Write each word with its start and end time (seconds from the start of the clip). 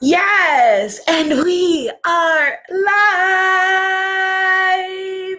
Yes, 0.00 1.00
and 1.08 1.42
we 1.42 1.90
are 2.06 2.58
live. 2.70 3.02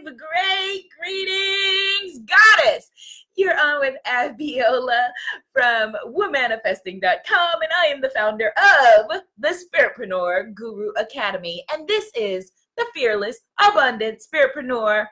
Great 0.04 0.84
greetings, 1.00 2.20
goddess. 2.28 2.92
You're 3.36 3.58
on 3.58 3.80
with 3.80 3.96
Abiola 4.06 5.12
from 5.54 5.96
womanifesting.com, 6.08 7.62
and 7.62 7.72
I 7.78 7.86
am 7.86 8.02
the 8.02 8.10
founder 8.10 8.52
of 8.58 9.22
the 9.38 9.58
Spiritpreneur 9.58 10.54
Guru 10.54 10.90
Academy. 10.98 11.64
And 11.72 11.88
this 11.88 12.12
is 12.14 12.52
the 12.76 12.86
Fearless 12.94 13.40
Abundant 13.66 14.22
Spiritpreneur 14.22 15.06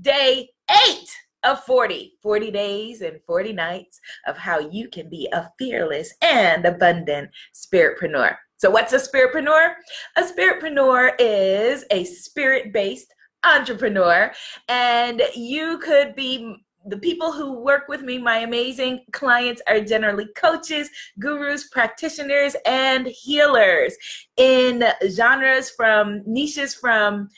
Day 0.00 0.48
8 0.70 0.98
of 1.42 1.62
40 1.64 2.14
40 2.22 2.50
days 2.50 3.02
and 3.02 3.20
40 3.26 3.52
nights 3.52 4.00
of 4.26 4.38
how 4.38 4.58
you 4.60 4.88
can 4.88 5.10
be 5.10 5.28
a 5.30 5.50
fearless 5.58 6.14
and 6.22 6.64
abundant 6.64 7.28
spiritpreneur 7.54 8.34
so, 8.64 8.70
what's 8.70 8.94
a 8.94 8.96
spiritpreneur? 8.96 9.74
A 10.16 10.22
spiritpreneur 10.22 11.16
is 11.18 11.84
a 11.90 12.02
spirit 12.04 12.72
based 12.72 13.12
entrepreneur, 13.44 14.32
and 14.70 15.20
you 15.34 15.76
could 15.80 16.14
be 16.14 16.56
the 16.86 16.96
people 16.96 17.30
who 17.30 17.60
work 17.60 17.88
with 17.88 18.00
me, 18.00 18.16
my 18.16 18.38
amazing 18.38 19.04
clients, 19.12 19.60
are 19.68 19.80
generally 19.80 20.28
coaches, 20.34 20.88
gurus, 21.18 21.68
practitioners, 21.68 22.56
and 22.64 23.06
healers 23.06 23.94
in 24.38 24.82
genres 25.10 25.68
from 25.68 26.22
niches 26.24 26.74
from 26.74 27.28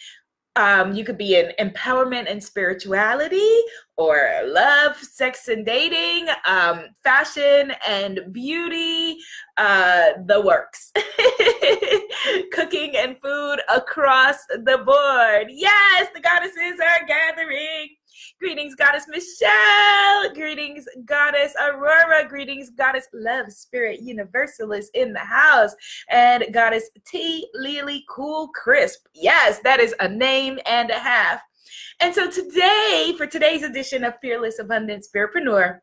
um, 0.54 0.95
you 0.95 1.02
could 1.02 1.18
be 1.18 1.34
in 1.34 1.52
empowerment 1.58 2.30
and 2.30 2.42
spirituality, 2.42 3.50
or 3.96 4.42
love, 4.45 4.96
sex 4.96 5.48
and 5.48 5.64
dating, 5.64 6.28
um, 6.46 6.87
fashion 7.02 7.73
and 7.88 8.20
beauty, 8.32 9.18
uh, 9.56 10.10
the 10.27 10.41
works, 10.41 10.92
cooking 12.52 12.96
and 12.96 13.16
food 13.23 13.59
across 13.74 14.37
the 14.48 14.78
board. 14.84 15.46
Yes, 15.51 16.09
the 16.15 16.20
goddesses 16.20 16.79
are 16.80 17.07
gathering. 17.07 17.88
Greetings, 18.38 18.74
Goddess 18.74 19.07
Michelle. 19.09 20.35
Greetings, 20.35 20.85
Goddess 21.07 21.54
Aurora. 21.59 22.29
Greetings, 22.29 22.70
Goddess 22.70 23.09
Love 23.15 23.51
Spirit 23.51 24.01
Universalist 24.02 24.90
in 24.95 25.13
the 25.15 25.20
house. 25.20 25.74
And 26.10 26.45
Goddess 26.52 26.90
T. 27.07 27.48
Lily 27.54 28.04
Cool 28.10 28.48
Crisp. 28.48 29.07
Yes, 29.15 29.60
that 29.60 29.80
is 29.80 29.95
a 30.01 30.09
name 30.09 30.59
and 30.66 30.90
a 30.90 30.98
half. 30.98 31.40
And 32.00 32.14
so 32.14 32.30
today, 32.30 33.14
for 33.16 33.26
today's 33.26 33.62
edition 33.62 34.04
of 34.04 34.14
Fearless 34.20 34.59
Abundance 34.59 35.09
Spiritpreneur, 35.09 35.80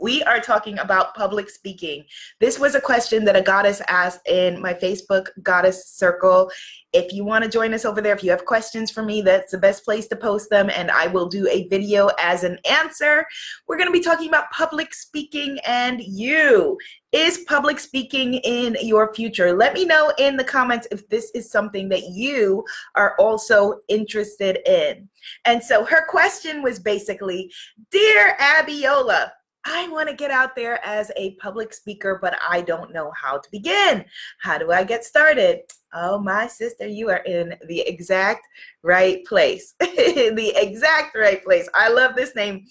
we 0.00 0.22
are 0.24 0.40
talking 0.40 0.78
about 0.78 1.14
public 1.14 1.50
speaking. 1.50 2.04
This 2.40 2.58
was 2.58 2.74
a 2.74 2.80
question 2.80 3.24
that 3.24 3.36
a 3.36 3.42
goddess 3.42 3.82
asked 3.88 4.26
in 4.28 4.60
my 4.60 4.74
Facebook 4.74 5.28
goddess 5.42 5.88
circle. 5.88 6.50
If 6.92 7.12
you 7.12 7.24
want 7.24 7.44
to 7.44 7.50
join 7.50 7.74
us 7.74 7.84
over 7.84 8.00
there, 8.00 8.14
if 8.14 8.24
you 8.24 8.30
have 8.30 8.44
questions 8.44 8.90
for 8.90 9.02
me, 9.02 9.20
that's 9.20 9.52
the 9.52 9.58
best 9.58 9.84
place 9.84 10.06
to 10.08 10.16
post 10.16 10.50
them, 10.50 10.70
and 10.74 10.90
I 10.90 11.08
will 11.08 11.28
do 11.28 11.46
a 11.48 11.68
video 11.68 12.10
as 12.18 12.44
an 12.44 12.58
answer. 12.68 13.26
We're 13.66 13.76
going 13.76 13.88
to 13.88 13.92
be 13.92 14.00
talking 14.00 14.28
about 14.28 14.50
public 14.50 14.94
speaking 14.94 15.58
and 15.66 16.00
you. 16.00 16.78
Is 17.12 17.44
public 17.46 17.78
speaking 17.78 18.34
in 18.34 18.76
your 18.82 19.14
future? 19.14 19.52
Let 19.52 19.74
me 19.74 19.84
know 19.84 20.12
in 20.18 20.36
the 20.36 20.44
comments 20.44 20.86
if 20.90 21.08
this 21.08 21.30
is 21.34 21.50
something 21.50 21.88
that 21.88 22.08
you 22.10 22.64
are 22.94 23.14
also 23.18 23.80
interested 23.88 24.58
in. 24.68 25.08
And 25.44 25.62
so 25.62 25.84
her 25.84 26.06
question 26.06 26.62
was 26.62 26.78
basically 26.78 27.52
Dear 27.90 28.36
Abiola, 28.38 29.30
I 29.68 29.88
want 29.88 30.08
to 30.08 30.14
get 30.14 30.30
out 30.30 30.54
there 30.54 30.84
as 30.86 31.10
a 31.16 31.34
public 31.34 31.74
speaker, 31.74 32.18
but 32.22 32.38
I 32.48 32.60
don't 32.62 32.92
know 32.92 33.12
how 33.20 33.38
to 33.38 33.50
begin. 33.50 34.04
How 34.38 34.58
do 34.58 34.70
I 34.70 34.84
get 34.84 35.04
started? 35.04 35.62
Oh, 35.92 36.18
my 36.20 36.46
sister, 36.46 36.86
you 36.86 37.10
are 37.10 37.24
in 37.26 37.56
the 37.66 37.80
exact 37.80 38.46
right 38.84 39.24
place. 39.26 39.74
the 39.80 40.52
exact 40.54 41.16
right 41.16 41.42
place. 41.42 41.68
I 41.74 41.88
love 41.88 42.14
this 42.14 42.34
name, 42.36 42.64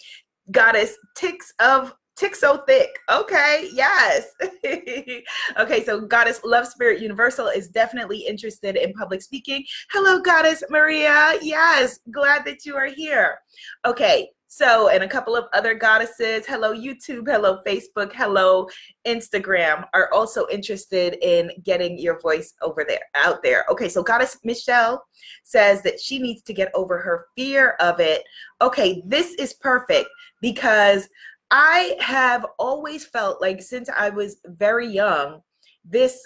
Goddess 0.51 0.95
Ticks 1.15 1.53
of 1.59 1.93
Tick 2.15 2.33
so 2.33 2.63
thick. 2.65 2.97
Okay, 3.11 3.67
yes. 3.73 4.31
okay, 5.59 5.83
so 5.83 5.99
Goddess 5.99 6.39
Love 6.45 6.65
Spirit 6.65 7.01
Universal 7.01 7.47
is 7.47 7.67
definitely 7.67 8.19
interested 8.19 8.77
in 8.77 8.93
public 8.93 9.21
speaking. 9.21 9.65
Hello, 9.91 10.21
Goddess 10.21 10.63
Maria. 10.69 11.33
Yes, 11.41 11.99
glad 12.11 12.45
that 12.45 12.65
you 12.65 12.77
are 12.77 12.85
here. 12.85 13.39
Okay, 13.85 14.29
so, 14.47 14.89
and 14.89 15.03
a 15.03 15.07
couple 15.07 15.35
of 15.35 15.45
other 15.53 15.73
goddesses, 15.73 16.45
hello 16.45 16.73
YouTube, 16.73 17.27
hello 17.27 17.59
Facebook, 17.65 18.13
hello 18.13 18.69
Instagram, 19.05 19.85
are 19.93 20.09
also 20.13 20.47
interested 20.49 21.17
in 21.21 21.51
getting 21.63 21.97
your 21.97 22.19
voice 22.19 22.53
over 22.61 22.85
there, 22.87 23.01
out 23.15 23.41
there. 23.43 23.65
Okay, 23.69 23.89
so 23.89 24.03
Goddess 24.03 24.37
Michelle 24.43 25.03
says 25.43 25.81
that 25.81 25.99
she 25.99 26.19
needs 26.19 26.41
to 26.43 26.53
get 26.53 26.71
over 26.75 26.99
her 26.99 27.25
fear 27.35 27.71
of 27.79 27.99
it. 27.99 28.23
Okay, 28.61 29.01
this 29.05 29.33
is 29.35 29.53
perfect 29.53 30.09
because 30.41 31.09
I 31.51 31.95
have 31.99 32.45
always 32.59 33.05
felt 33.05 33.41
like 33.41 33.61
since 33.61 33.89
I 33.89 34.09
was 34.09 34.37
very 34.45 34.87
young, 34.87 35.41
this 35.83 36.25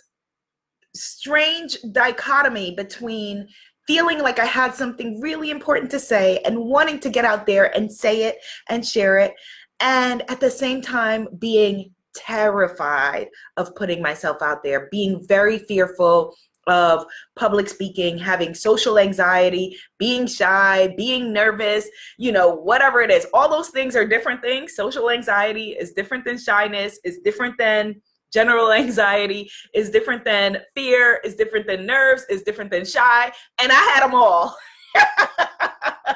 strange 0.96 1.78
dichotomy 1.92 2.76
between 2.76 3.48
feeling 3.90 4.20
like 4.20 4.38
I 4.38 4.46
had 4.46 4.76
something 4.76 5.20
really 5.20 5.50
important 5.50 5.90
to 5.90 6.00
say 6.00 6.42
and 6.46 6.60
wanting 6.60 7.00
to 7.00 7.10
get 7.10 7.26
out 7.26 7.48
there 7.48 7.76
and 7.76 7.92
say 7.92 8.26
it 8.26 8.38
and 8.70 8.86
share 8.86 9.18
it. 9.18 9.34
And 9.80 10.22
at 10.30 10.40
the 10.40 10.52
same 10.52 10.80
time, 10.80 11.28
being 11.40 11.90
terrified 12.16 13.30
of 13.58 13.74
putting 13.74 14.00
myself 14.00 14.44
out 14.44 14.62
there, 14.62 14.90
being 14.92 15.26
very 15.28 15.58
fearful 15.58 16.36
of 16.68 17.04
public 17.36 17.68
speaking, 17.68 18.20
having 18.20 18.54
social 18.54 19.00
anxiety, 19.00 19.76
being 19.98 20.28
shy, 20.28 20.94
being 20.96 21.34
nervous, 21.34 21.90
you 22.20 22.32
know, 22.32 22.54
whatever 22.54 23.02
it 23.02 23.10
is. 23.10 23.26
All 23.34 23.50
those 23.50 23.70
things 23.70 23.96
are 23.96 24.08
different 24.08 24.44
things. 24.44 24.76
Social 24.76 25.10
anxiety 25.10 25.72
is 25.72 25.94
different 25.94 26.26
than 26.26 26.38
shyness, 26.38 27.00
is 27.04 27.18
different 27.24 27.58
than 27.58 28.00
general 28.34 28.72
anxiety 28.84 29.50
is 29.74 29.90
different 29.90 30.24
than 30.26 30.58
fear 30.76 31.22
is 31.24 31.36
different 31.36 31.68
than 31.68 31.86
nerves 31.86 32.26
is 32.30 32.44
different 32.44 32.72
than 32.72 32.86
shy 32.86 33.32
and 33.60 33.72
i 33.72 33.76
had 33.76 34.04
them 34.04 34.16
all 34.16 34.56
i 34.96 36.16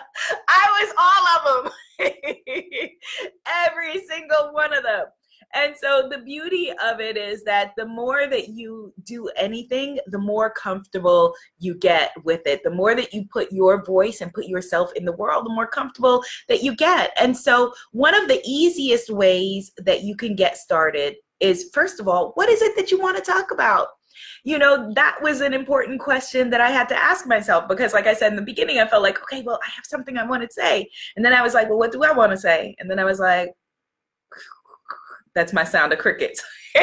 was 0.49 0.93
all 0.97 1.27
of 1.37 1.63
them 1.63 1.73
every 3.67 4.05
single 4.07 4.53
one 4.53 4.73
of 4.73 4.83
them 4.83 5.05
and 5.53 5.75
so 5.77 6.07
the 6.09 6.19
beauty 6.19 6.71
of 6.83 6.99
it 6.99 7.15
is 7.15 7.43
that 7.43 7.73
the 7.77 7.85
more 7.85 8.27
that 8.27 8.49
you 8.49 8.91
do 9.03 9.29
anything, 9.37 9.99
the 10.07 10.17
more 10.17 10.49
comfortable 10.49 11.33
you 11.59 11.75
get 11.75 12.11
with 12.23 12.41
it. 12.47 12.61
The 12.63 12.71
more 12.71 12.95
that 12.95 13.13
you 13.13 13.25
put 13.31 13.51
your 13.51 13.83
voice 13.85 14.21
and 14.21 14.33
put 14.33 14.45
yourself 14.45 14.91
in 14.95 15.05
the 15.05 15.11
world, 15.11 15.45
the 15.45 15.53
more 15.53 15.67
comfortable 15.67 16.23
that 16.49 16.63
you 16.63 16.75
get. 16.75 17.11
And 17.19 17.37
so 17.37 17.73
one 17.91 18.15
of 18.15 18.27
the 18.27 18.41
easiest 18.45 19.11
ways 19.11 19.71
that 19.77 20.03
you 20.03 20.15
can 20.15 20.35
get 20.35 20.57
started 20.57 21.15
is 21.43 21.69
first 21.73 21.99
of 21.99 22.07
all, 22.07 22.31
what 22.35 22.49
is 22.49 22.61
it 22.61 22.75
that 22.77 22.89
you 22.89 22.99
want 22.99 23.17
to 23.17 23.31
talk 23.31 23.51
about? 23.51 23.89
You 24.45 24.57
know, 24.57 24.93
that 24.93 25.17
was 25.21 25.41
an 25.41 25.53
important 25.53 25.99
question 25.99 26.49
that 26.51 26.61
I 26.61 26.69
had 26.69 26.87
to 26.89 26.95
ask 26.95 27.27
myself 27.27 27.67
because, 27.67 27.93
like 27.93 28.07
I 28.07 28.13
said 28.13 28.31
in 28.31 28.37
the 28.37 28.41
beginning, 28.41 28.79
I 28.79 28.87
felt 28.87 29.03
like, 29.03 29.21
okay, 29.23 29.41
well, 29.41 29.59
I 29.65 29.69
have 29.75 29.85
something 29.85 30.17
I 30.17 30.25
want 30.25 30.43
to 30.43 30.49
say. 30.51 30.89
And 31.15 31.23
then 31.23 31.33
I 31.33 31.41
was 31.41 31.53
like, 31.53 31.69
well, 31.69 31.77
what 31.77 31.91
do 31.91 32.03
I 32.03 32.13
want 32.13 32.31
to 32.31 32.37
say? 32.37 32.75
And 32.79 32.89
then 32.89 32.99
I 32.99 33.03
was 33.03 33.19
like, 33.19 33.51
that's 35.35 35.53
my 35.53 35.63
sound 35.63 35.91
of 35.93 35.99
crickets. 35.99 36.43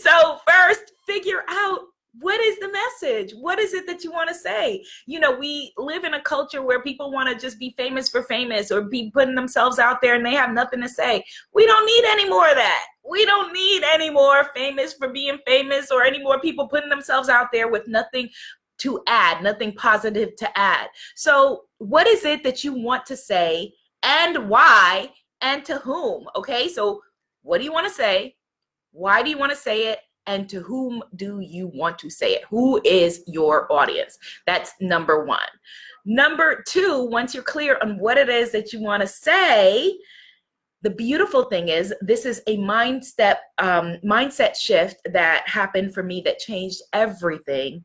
so, 0.00 0.38
first, 0.46 0.92
figure 1.06 1.44
out 1.48 1.80
what 2.18 2.40
is 2.40 2.58
the 2.58 2.70
message? 2.70 3.32
What 3.32 3.58
is 3.58 3.74
it 3.74 3.86
that 3.86 4.04
you 4.04 4.12
want 4.12 4.28
to 4.28 4.34
say? 4.34 4.84
You 5.06 5.20
know, 5.20 5.36
we 5.36 5.72
live 5.76 6.04
in 6.04 6.14
a 6.14 6.22
culture 6.22 6.62
where 6.62 6.82
people 6.82 7.10
want 7.10 7.28
to 7.28 7.38
just 7.38 7.58
be 7.58 7.74
famous 7.76 8.08
for 8.08 8.22
famous 8.22 8.70
or 8.70 8.82
be 8.82 9.10
putting 9.10 9.34
themselves 9.34 9.78
out 9.78 10.00
there 10.00 10.14
and 10.14 10.24
they 10.24 10.34
have 10.34 10.52
nothing 10.52 10.80
to 10.82 10.88
say. 10.88 11.24
We 11.52 11.66
don't 11.66 11.86
need 11.86 12.04
any 12.10 12.28
more 12.28 12.48
of 12.48 12.56
that. 12.56 12.86
We 13.08 13.24
don't 13.24 13.52
need 13.52 13.82
any 13.92 14.10
more 14.10 14.44
famous 14.54 14.94
for 14.94 15.08
being 15.08 15.38
famous 15.46 15.90
or 15.90 16.04
any 16.04 16.22
more 16.22 16.40
people 16.40 16.68
putting 16.68 16.88
themselves 16.88 17.28
out 17.28 17.48
there 17.52 17.68
with 17.68 17.88
nothing 17.88 18.30
to 18.78 19.00
add, 19.06 19.42
nothing 19.42 19.72
positive 19.74 20.36
to 20.36 20.58
add. 20.58 20.88
So, 21.14 21.62
what 21.78 22.06
is 22.06 22.24
it 22.24 22.42
that 22.44 22.64
you 22.64 22.72
want 22.72 23.06
to 23.06 23.16
say 23.16 23.72
and 24.02 24.48
why 24.48 25.10
and 25.40 25.64
to 25.66 25.78
whom? 25.78 26.26
Okay, 26.36 26.68
so 26.68 27.02
what 27.42 27.58
do 27.58 27.64
you 27.64 27.72
want 27.72 27.86
to 27.86 27.92
say? 27.92 28.36
Why 28.92 29.22
do 29.22 29.30
you 29.30 29.38
want 29.38 29.52
to 29.52 29.56
say 29.56 29.88
it? 29.88 29.98
And 30.26 30.48
to 30.48 30.60
whom 30.60 31.02
do 31.16 31.40
you 31.40 31.68
want 31.68 31.98
to 31.98 32.10
say 32.10 32.34
it? 32.34 32.44
Who 32.50 32.80
is 32.84 33.22
your 33.26 33.70
audience? 33.72 34.18
That's 34.46 34.72
number 34.80 35.24
one. 35.24 35.40
Number 36.06 36.62
two, 36.66 37.04
once 37.10 37.34
you're 37.34 37.42
clear 37.42 37.78
on 37.82 37.98
what 37.98 38.18
it 38.18 38.28
is 38.28 38.52
that 38.52 38.72
you 38.72 38.80
want 38.80 39.00
to 39.02 39.06
say, 39.06 39.98
the 40.82 40.90
beautiful 40.90 41.44
thing 41.44 41.68
is 41.68 41.94
this 42.02 42.26
is 42.26 42.42
a 42.46 42.58
mindset 42.58 43.36
um, 43.58 43.96
mindset 44.04 44.54
shift 44.54 45.00
that 45.10 45.48
happened 45.48 45.94
for 45.94 46.02
me 46.02 46.20
that 46.26 46.38
changed 46.38 46.82
everything. 46.92 47.82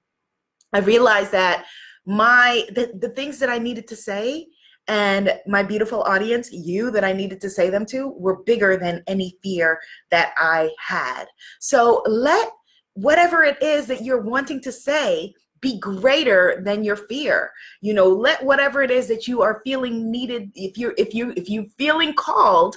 I 0.74 0.80
realized 0.80 1.32
that 1.32 1.66
my 2.06 2.66
the, 2.76 2.92
the 3.00 3.10
things 3.10 3.40
that 3.40 3.50
I 3.50 3.58
needed 3.58 3.88
to 3.88 3.96
say 3.96 4.48
and 4.90 5.40
my 5.46 5.62
beautiful 5.62 6.02
audience, 6.02 6.52
you 6.52 6.90
that 6.92 7.04
I 7.04 7.14
needed 7.14 7.40
to 7.42 7.50
say 7.50 7.70
them 7.70 7.86
to, 7.88 8.10
were 8.18 8.44
bigger 8.44 8.76
than 8.76 9.04
any 9.06 9.38
fear 9.44 9.80
that 10.10 10.34
I 10.36 10.72
had. 10.80 11.26
So 11.60 12.02
let 12.08 12.52
whatever 12.96 13.44
it 13.44 13.62
is 13.62 13.86
that 13.86 14.04
you're 14.04 14.22
wanting 14.22 14.62
to 14.62 14.72
say 14.72 15.34
be 15.62 15.80
greater 15.80 16.62
than 16.66 16.84
your 16.84 16.96
fear. 16.96 17.52
You 17.82 17.94
know 17.94 18.08
let 18.08 18.44
whatever 18.44 18.82
it 18.82 18.90
is 18.90 19.08
that 19.10 19.28
you 19.28 19.44
are 19.44 19.62
feeling 19.64 20.10
needed 20.10 20.52
if 20.56 20.78
you're 20.78 20.96
if 20.98 21.14
you 21.14 21.34
if 21.38 21.50
you 21.50 21.70
feeling 21.78 22.14
called 22.14 22.76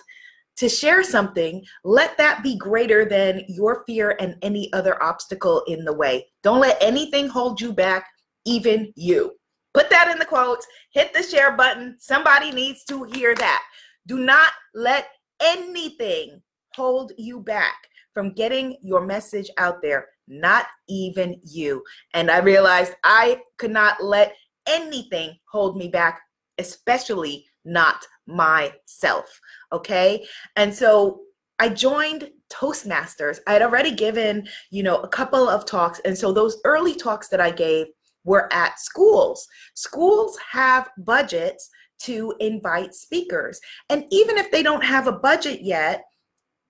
to 0.57 0.69
share 0.69 1.03
something 1.03 1.65
let 1.83 2.19
that 2.19 2.43
be 2.43 2.59
greater 2.59 3.07
than 3.07 3.43
your 3.49 3.85
fear 3.87 4.17
and 4.21 4.37
any 4.43 4.71
other 4.75 5.03
obstacle 5.03 5.63
in 5.67 5.85
the 5.85 5.93
way. 5.93 6.27
Don't 6.43 6.61
let 6.61 6.77
anything 6.83 7.29
hold 7.29 7.61
you 7.61 7.73
back 7.73 8.07
even 8.45 8.93
you 8.97 9.33
put 9.75 9.91
that 9.91 10.09
in 10.11 10.19
the 10.19 10.25
quotes 10.25 10.67
hit 10.93 11.13
the 11.13 11.23
share 11.23 11.57
button 11.57 11.97
somebody 11.99 12.51
needs 12.51 12.85
to 12.85 13.05
hear 13.05 13.35
that 13.35 13.63
do 14.07 14.19
not 14.19 14.53
let 14.75 15.09
anything 15.41 16.41
hold 16.75 17.13
you 17.19 17.41
back 17.41 17.75
from 18.13 18.33
getting 18.35 18.77
your 18.83 19.05
message 19.05 19.51
out 19.59 19.81
there 19.83 20.09
not 20.29 20.67
even 20.89 21.41
you. 21.43 21.83
And 22.15 22.31
I 22.31 22.39
realized 22.39 22.95
I 23.05 23.41
could 23.59 23.71
not 23.71 24.03
let 24.03 24.35
anything 24.67 25.37
hold 25.51 25.77
me 25.77 25.89
back, 25.89 26.21
especially 26.59 27.45
not 27.65 28.05
myself. 28.27 29.41
Okay. 29.73 30.27
And 30.57 30.75
so 30.75 31.21
I 31.59 31.69
joined 31.69 32.31
Toastmasters. 32.51 33.39
I 33.47 33.53
had 33.53 33.63
already 33.63 33.93
given, 33.93 34.49
you 34.71 34.83
know, 34.83 34.99
a 34.99 35.09
couple 35.09 35.49
of 35.49 35.65
talks. 35.65 36.01
And 36.05 36.17
so 36.17 36.33
those 36.33 36.59
early 36.65 36.95
talks 36.95 37.29
that 37.29 37.41
I 37.41 37.51
gave 37.51 37.87
were 38.25 38.53
at 38.53 38.79
schools. 38.79 39.47
Schools 39.75 40.39
have 40.51 40.89
budgets 40.99 41.69
to 42.01 42.35
invite 42.41 42.95
speakers. 42.95 43.61
And 43.89 44.05
even 44.11 44.37
if 44.39 44.51
they 44.51 44.63
don't 44.63 44.85
have 44.85 45.07
a 45.07 45.13
budget 45.13 45.63
yet, 45.63 46.05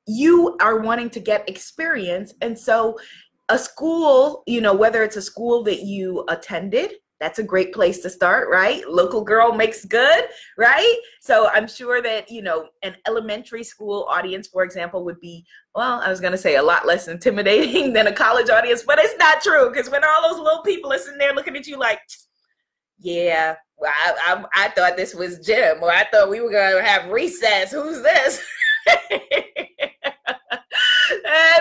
you 0.06 0.56
are 0.60 0.80
wanting 0.80 1.10
to 1.10 1.20
get 1.20 1.48
experience. 1.48 2.34
And 2.40 2.58
so 2.58 2.98
a 3.48 3.58
school, 3.58 4.42
you 4.46 4.60
know, 4.60 4.74
whether 4.74 5.02
it's 5.02 5.16
a 5.16 5.22
school 5.22 5.62
that 5.64 5.82
you 5.82 6.24
attended, 6.28 6.94
that's 7.22 7.38
a 7.38 7.44
great 7.44 7.72
place 7.72 8.00
to 8.00 8.10
start, 8.10 8.48
right? 8.50 8.82
Local 8.88 9.22
girl 9.22 9.52
makes 9.52 9.84
good, 9.84 10.24
right? 10.58 10.96
So 11.20 11.48
I'm 11.50 11.68
sure 11.68 12.02
that, 12.02 12.28
you 12.28 12.42
know, 12.42 12.66
an 12.82 12.96
elementary 13.06 13.62
school 13.62 14.08
audience, 14.10 14.48
for 14.48 14.64
example, 14.64 15.04
would 15.04 15.20
be, 15.20 15.46
well, 15.72 16.00
I 16.00 16.10
was 16.10 16.18
going 16.18 16.32
to 16.32 16.38
say 16.38 16.56
a 16.56 16.62
lot 16.64 16.84
less 16.84 17.06
intimidating 17.06 17.92
than 17.94 18.08
a 18.08 18.12
college 18.12 18.50
audience, 18.50 18.82
but 18.82 18.98
it's 18.98 19.16
not 19.20 19.40
true 19.40 19.70
because 19.70 19.88
when 19.88 20.02
all 20.02 20.28
those 20.28 20.40
little 20.40 20.62
people 20.62 20.92
are 20.92 20.98
sitting 20.98 21.16
there 21.16 21.32
looking 21.32 21.56
at 21.56 21.68
you 21.68 21.78
like, 21.78 22.00
yeah, 22.98 23.54
well, 23.78 23.92
I, 23.94 24.14
I, 24.26 24.44
I 24.64 24.68
thought 24.70 24.96
this 24.96 25.14
was 25.14 25.46
gym 25.46 25.76
or 25.80 25.92
I 25.92 26.04
thought 26.10 26.28
we 26.28 26.40
were 26.40 26.50
going 26.50 26.76
to 26.76 26.82
have 26.82 27.08
recess. 27.08 27.70
Who's 27.70 28.02
this? 28.02 28.42
it 28.88 29.68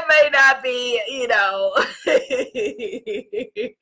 may 0.09 0.27
not 0.33 0.63
be, 0.63 0.99
you 1.07 1.27
know, 1.27 1.71
the 2.05 3.75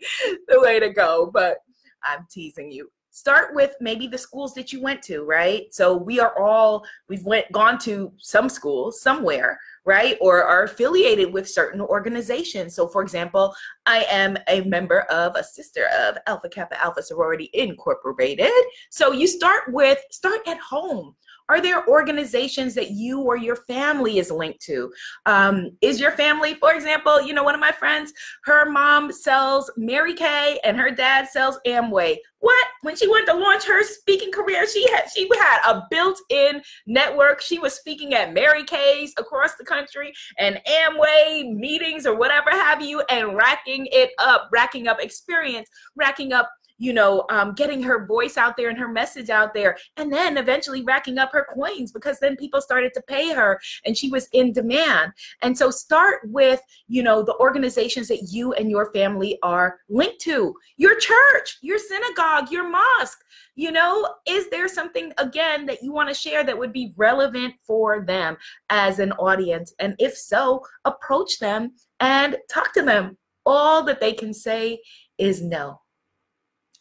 way 0.61 0.81
to 0.81 0.89
go, 0.89 1.31
but 1.33 1.59
I'm 2.03 2.27
teasing 2.29 2.71
you. 2.71 2.91
Start 3.11 3.55
with 3.55 3.75
maybe 3.81 4.05
the 4.05 4.17
schools 4.17 4.53
that 4.53 4.71
you 4.71 4.81
went 4.81 5.01
to, 5.03 5.23
right? 5.23 5.73
So 5.73 5.97
we 5.97 6.19
are 6.19 6.37
all 6.39 6.85
we've 7.07 7.25
went 7.25 7.51
gone 7.51 7.79
to 7.79 8.13
some 8.19 8.49
schools 8.49 9.01
somewhere, 9.01 9.59
right? 9.83 10.15
Or 10.21 10.43
are 10.43 10.63
affiliated 10.63 11.33
with 11.33 11.49
certain 11.49 11.81
organizations. 11.81 12.75
So 12.75 12.87
for 12.87 13.01
example, 13.01 13.55
I 13.87 14.05
am 14.11 14.37
a 14.47 14.61
member 14.61 15.01
of 15.01 15.35
a 15.35 15.43
sister 15.43 15.87
of 15.99 16.17
Alpha 16.27 16.49
Kappa 16.49 16.81
Alpha 16.83 17.01
Sorority 17.01 17.49
Incorporated. 17.53 18.51
So 18.91 19.11
you 19.11 19.25
start 19.25 19.63
with 19.73 19.97
start 20.11 20.41
at 20.47 20.59
home 20.59 21.15
are 21.49 21.59
there 21.59 21.87
organizations 21.87 22.75
that 22.75 22.91
you 22.91 23.21
or 23.21 23.35
your 23.35 23.55
family 23.55 24.19
is 24.19 24.31
linked 24.31 24.61
to? 24.61 24.91
Um, 25.25 25.71
is 25.81 25.99
your 25.99 26.11
family, 26.11 26.53
for 26.53 26.73
example, 26.73 27.21
you 27.21 27.33
know, 27.33 27.43
one 27.43 27.55
of 27.55 27.59
my 27.59 27.71
friends, 27.71 28.13
her 28.45 28.69
mom 28.69 29.11
sells 29.11 29.69
Mary 29.75 30.13
Kay 30.13 30.59
and 30.63 30.79
her 30.79 30.91
dad 30.91 31.27
sells 31.27 31.59
Amway. 31.65 32.17
What? 32.41 32.67
When 32.83 32.95
she 32.95 33.07
went 33.09 33.27
to 33.27 33.33
launch 33.33 33.65
her 33.65 33.83
speaking 33.83 34.31
career, 34.31 34.65
she 34.65 34.89
had 34.91 35.09
she 35.13 35.27
had 35.39 35.59
a 35.67 35.85
built-in 35.89 36.61
network. 36.87 37.41
She 37.41 37.59
was 37.59 37.73
speaking 37.73 38.13
at 38.13 38.33
Mary 38.33 38.63
Kay's 38.63 39.13
across 39.17 39.55
the 39.55 39.65
country 39.65 40.13
and 40.37 40.61
Amway 40.65 41.53
meetings 41.53 42.05
or 42.05 42.15
whatever 42.15 42.51
have 42.51 42.81
you, 42.81 43.01
and 43.09 43.35
racking 43.35 43.87
it 43.91 44.11
up, 44.19 44.49
racking 44.53 44.87
up 44.87 45.01
experience, 45.01 45.67
racking 45.97 46.31
up 46.31 46.49
you 46.79 46.93
know, 46.93 47.25
um, 47.29 47.53
getting 47.53 47.83
her 47.83 48.05
voice 48.05 48.37
out 48.37 48.57
there 48.57 48.69
and 48.69 48.79
her 48.79 48.87
message 48.87 49.29
out 49.29 49.53
there, 49.53 49.77
and 49.97 50.11
then 50.11 50.37
eventually 50.37 50.81
racking 50.81 51.19
up 51.19 51.31
her 51.31 51.45
coins 51.53 51.91
because 51.91 52.19
then 52.19 52.37
people 52.37 52.61
started 52.61 52.93
to 52.93 53.01
pay 53.01 53.33
her 53.33 53.59
and 53.85 53.95
she 53.95 54.09
was 54.09 54.27
in 54.31 54.53
demand. 54.53 55.11
And 55.41 55.55
so 55.55 55.69
start 55.69 56.21
with, 56.23 56.61
you 56.87 57.03
know, 57.03 57.21
the 57.21 57.35
organizations 57.35 58.07
that 58.07 58.29
you 58.31 58.53
and 58.53 58.71
your 58.71 58.91
family 58.93 59.37
are 59.43 59.79
linked 59.89 60.21
to 60.21 60.55
your 60.77 60.97
church, 60.97 61.57
your 61.61 61.77
synagogue, 61.77 62.49
your 62.49 62.67
mosque. 62.67 63.19
You 63.55 63.73
know, 63.73 64.15
is 64.25 64.49
there 64.49 64.69
something 64.69 65.11
again 65.17 65.65
that 65.65 65.83
you 65.83 65.91
want 65.91 66.07
to 66.07 66.15
share 66.15 66.45
that 66.45 66.57
would 66.57 66.71
be 66.71 66.93
relevant 66.95 67.55
for 67.67 68.05
them 68.05 68.37
as 68.69 68.99
an 68.99 69.11
audience? 69.13 69.73
And 69.79 69.95
if 69.99 70.17
so, 70.17 70.63
approach 70.85 71.39
them 71.39 71.73
and 71.99 72.37
talk 72.49 72.73
to 72.73 72.83
them. 72.83 73.17
All 73.45 73.83
that 73.83 73.99
they 73.99 74.13
can 74.13 74.33
say 74.33 74.79
is 75.17 75.41
no 75.41 75.81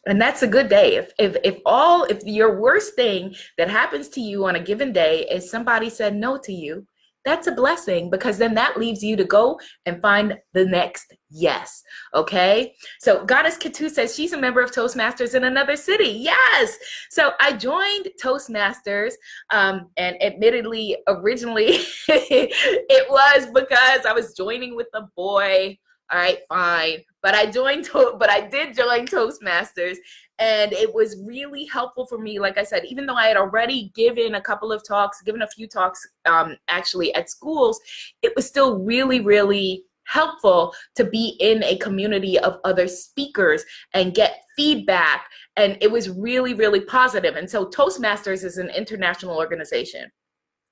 and 0.05 0.21
that's 0.21 0.43
a 0.43 0.47
good 0.47 0.69
day. 0.69 0.95
If 0.95 1.11
if 1.19 1.37
if 1.43 1.59
all 1.65 2.03
if 2.05 2.23
your 2.23 2.59
worst 2.59 2.95
thing 2.95 3.35
that 3.57 3.69
happens 3.69 4.09
to 4.09 4.21
you 4.21 4.45
on 4.45 4.55
a 4.55 4.59
given 4.59 4.91
day 4.93 5.25
is 5.29 5.49
somebody 5.49 5.89
said 5.89 6.15
no 6.15 6.37
to 6.37 6.53
you 6.53 6.85
that's 7.25 7.47
a 7.47 7.51
blessing 7.51 8.09
because 8.09 8.37
then 8.37 8.55
that 8.55 8.77
leaves 8.77 9.03
you 9.03 9.15
to 9.15 9.25
go 9.25 9.59
and 9.85 10.01
find 10.01 10.37
the 10.53 10.65
next 10.65 11.13
yes 11.29 11.83
okay? 12.15 12.73
So 12.99 13.25
goddess 13.25 13.57
katu 13.57 13.89
says 13.89 14.15
she's 14.15 14.33
a 14.33 14.37
member 14.39 14.61
of 14.61 14.71
toastmasters 14.71 15.35
in 15.35 15.43
another 15.43 15.75
city. 15.75 16.09
Yes! 16.09 16.77
So 17.09 17.31
i 17.39 17.51
joined 17.51 18.09
toastmasters 18.23 19.13
um, 19.51 19.89
and 19.97 20.21
admittedly 20.23 20.97
originally 21.07 21.79
it 22.07 23.09
was 23.09 23.47
because 23.53 24.05
i 24.05 24.13
was 24.13 24.33
joining 24.33 24.75
with 24.75 24.87
a 24.93 25.03
boy 25.15 25.77
all 26.11 26.19
right, 26.19 26.39
fine. 26.47 27.03
But 27.21 27.35
I 27.35 27.45
joined, 27.45 27.85
to- 27.85 28.15
but 28.19 28.29
I 28.29 28.47
did 28.47 28.75
join 28.75 29.05
Toastmasters, 29.05 29.97
and 30.39 30.71
it 30.73 30.93
was 30.93 31.21
really 31.23 31.65
helpful 31.65 32.05
for 32.05 32.17
me. 32.17 32.39
Like 32.39 32.57
I 32.57 32.63
said, 32.63 32.85
even 32.85 33.05
though 33.05 33.15
I 33.15 33.27
had 33.27 33.37
already 33.37 33.91
given 33.95 34.35
a 34.35 34.41
couple 34.41 34.71
of 34.71 34.85
talks, 34.87 35.21
given 35.21 35.41
a 35.41 35.47
few 35.47 35.67
talks 35.67 36.07
um, 36.25 36.57
actually 36.67 37.13
at 37.15 37.29
schools, 37.29 37.79
it 38.21 38.33
was 38.35 38.47
still 38.47 38.79
really, 38.79 39.19
really 39.19 39.83
helpful 40.05 40.73
to 40.95 41.03
be 41.03 41.35
in 41.39 41.63
a 41.63 41.77
community 41.77 42.39
of 42.39 42.57
other 42.63 42.87
speakers 42.87 43.63
and 43.93 44.15
get 44.15 44.41
feedback. 44.55 45.27
And 45.55 45.77
it 45.81 45.91
was 45.91 46.09
really, 46.09 46.55
really 46.55 46.81
positive. 46.81 47.35
And 47.35 47.49
so 47.49 47.67
Toastmasters 47.67 48.43
is 48.43 48.57
an 48.57 48.69
international 48.69 49.37
organization 49.37 50.09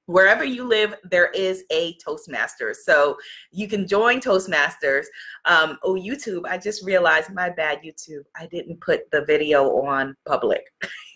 wherever 0.08 0.44
you 0.44 0.64
live, 0.64 0.96
there 1.04 1.30
is 1.32 1.64
a 1.70 1.96
Toastmasters. 2.06 2.78
So 2.84 3.18
you 3.52 3.68
can 3.68 3.88
join 3.88 4.20
Toastmasters. 4.20 5.06
Um, 5.46 5.78
oh, 5.84 5.94
YouTube, 5.94 6.46
I 6.50 6.58
just 6.58 6.84
realized 6.84 7.34
my 7.34 7.50
bad, 7.50 7.82
YouTube. 7.84 8.24
I 8.36 8.48
didn't 8.48 8.82
put 8.82 9.10
the 9.12 9.24
video 9.26 9.70
on 9.86 10.16
public. 10.26 10.64